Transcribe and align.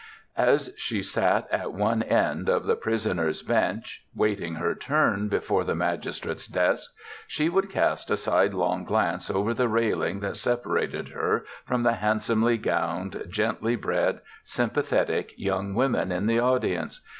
As 0.35 0.71
she 0.77 1.03
sat 1.03 1.45
at 1.51 1.73
one 1.73 2.01
end 2.01 2.49
of 2.49 2.63
the 2.65 2.75
prisoners' 2.75 3.43
bench 3.43 4.03
waiting 4.15 4.55
her 4.55 4.73
turn 4.73 5.27
before 5.27 5.63
the 5.63 5.75
magistrate's 5.75 6.47
desk, 6.47 6.91
she 7.27 7.49
would 7.49 7.69
cast 7.69 8.09
a 8.09 8.17
sidelong 8.17 8.83
glance 8.83 9.29
over 9.29 9.53
the 9.53 9.67
railing 9.69 10.19
that 10.21 10.37
separated 10.37 11.09
her 11.09 11.45
from 11.65 11.83
the 11.83 11.93
handsomely 11.93 12.57
gowned, 12.57 13.25
gently 13.29 13.75
bred, 13.75 14.21
sympathetic 14.43 15.33
young 15.37 15.75
women 15.75 16.11
in 16.11 16.25
the 16.25 16.39
audience. 16.39 17.01